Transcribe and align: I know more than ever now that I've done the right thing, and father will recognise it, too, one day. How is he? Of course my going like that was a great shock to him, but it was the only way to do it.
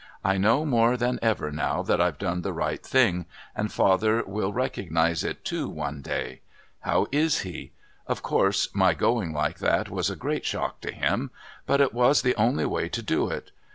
I 0.25 0.39
know 0.39 0.65
more 0.65 0.97
than 0.97 1.19
ever 1.21 1.51
now 1.51 1.83
that 1.83 2.01
I've 2.01 2.17
done 2.17 2.41
the 2.41 2.53
right 2.53 2.83
thing, 2.83 3.27
and 3.55 3.71
father 3.71 4.23
will 4.25 4.51
recognise 4.51 5.23
it, 5.23 5.45
too, 5.45 5.69
one 5.69 6.01
day. 6.01 6.41
How 6.79 7.05
is 7.11 7.41
he? 7.41 7.71
Of 8.07 8.23
course 8.23 8.67
my 8.73 8.95
going 8.95 9.31
like 9.31 9.59
that 9.59 9.91
was 9.91 10.09
a 10.09 10.15
great 10.15 10.43
shock 10.43 10.81
to 10.81 10.91
him, 10.91 11.29
but 11.67 11.79
it 11.81 11.93
was 11.93 12.23
the 12.23 12.35
only 12.35 12.65
way 12.65 12.89
to 12.89 13.03
do 13.03 13.29
it. 13.29 13.51